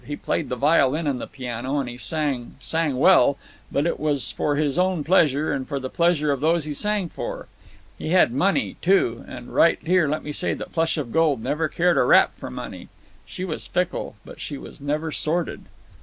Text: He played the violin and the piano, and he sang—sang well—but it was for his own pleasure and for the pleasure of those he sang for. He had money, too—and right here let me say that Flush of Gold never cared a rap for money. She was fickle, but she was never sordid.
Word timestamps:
He 0.03 0.15
played 0.15 0.49
the 0.49 0.55
violin 0.55 1.05
and 1.05 1.21
the 1.21 1.27
piano, 1.27 1.77
and 1.79 1.87
he 1.87 1.95
sang—sang 1.95 2.97
well—but 2.97 3.85
it 3.85 3.99
was 3.99 4.31
for 4.31 4.55
his 4.55 4.79
own 4.79 5.03
pleasure 5.03 5.53
and 5.53 5.67
for 5.67 5.79
the 5.79 5.91
pleasure 5.91 6.31
of 6.31 6.39
those 6.39 6.63
he 6.63 6.73
sang 6.73 7.07
for. 7.07 7.45
He 7.99 8.09
had 8.09 8.31
money, 8.31 8.77
too—and 8.81 9.53
right 9.53 9.77
here 9.85 10.07
let 10.07 10.23
me 10.23 10.31
say 10.31 10.55
that 10.55 10.71
Flush 10.71 10.97
of 10.97 11.11
Gold 11.11 11.43
never 11.43 11.67
cared 11.67 11.99
a 11.99 12.03
rap 12.03 12.31
for 12.35 12.49
money. 12.49 12.87
She 13.27 13.45
was 13.45 13.67
fickle, 13.67 14.15
but 14.25 14.41
she 14.41 14.57
was 14.57 14.81
never 14.81 15.11
sordid. 15.11 15.65